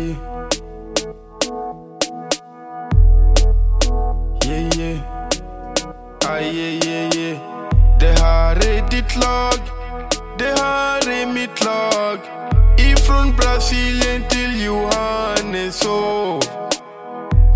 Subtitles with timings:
[0.00, 0.16] yeah.
[4.44, 4.98] Yeah, yeah.
[6.26, 7.38] Aj, yeah, yeah, yeah.
[8.00, 9.60] Det här är ditt lag.
[10.38, 12.18] Det här är mitt lag.
[12.78, 16.40] Ifrån Brasilien till Johanneshov.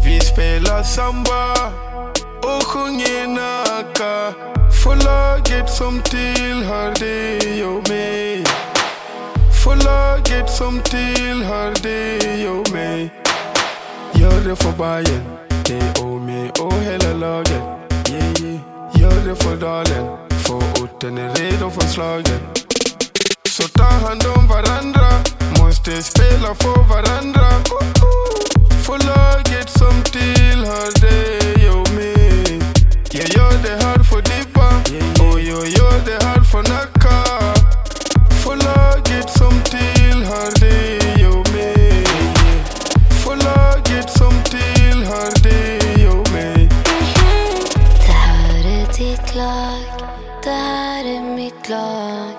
[0.04, 1.52] Vi spelar samba
[2.42, 4.34] och sjunger nacka.
[4.84, 5.93] För laget som
[10.54, 13.10] som tillhör dig och mig.
[14.14, 15.22] Gör det för Bajen,
[15.66, 17.62] dig och mig och hela laget.
[18.10, 18.60] Yeah, yeah.
[18.94, 22.40] Gör det för dalen, för orten är redo för slagen.
[23.48, 25.08] Så ta hand om varandra,
[25.60, 27.43] måste spela för varandra.
[51.36, 52.34] Mitt lag.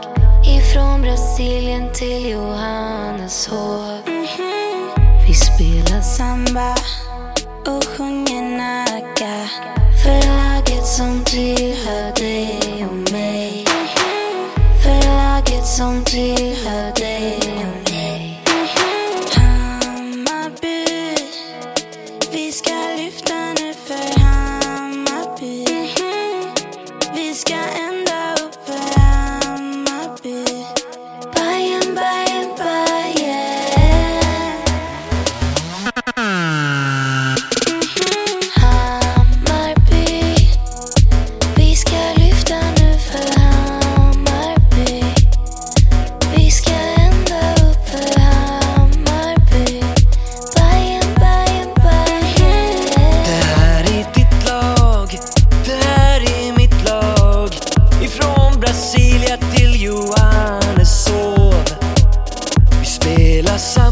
[0.45, 4.01] Ifrån Brasilien till Johanneshov.
[5.27, 6.75] Vi spelar samba
[7.67, 9.49] och sjunger nacka.
[10.03, 11.74] För laget som tillhör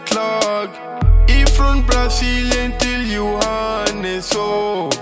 [0.00, 0.68] mitt lag.
[1.28, 4.92] Ifrån Brasilien till Johanneshov.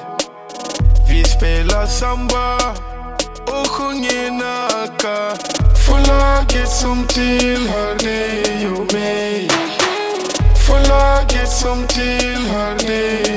[1.09, 2.57] Vi spelar samba
[3.47, 5.37] och sjunger nacka.
[5.87, 9.49] För laget som tillhör dig och mig.
[10.67, 13.28] För laget som tillhör dig.